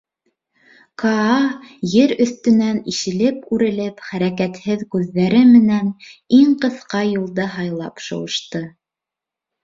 —Каа, 1.01 1.33
ер 2.03 2.13
өҫтөнән 2.23 2.79
ишелеп-үрелеп, 2.91 4.01
хәрәкәтһеҙ 4.13 4.85
күҙҙәре 4.95 5.41
менән 5.49 5.91
иң 6.39 6.55
ҡыҫҡа 6.63 7.03
юлды 7.09 7.45
һайлап 7.59 8.03
шыуышты. 8.07 8.63